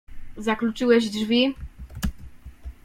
[0.37, 1.55] Zakluczyłeś drzwi?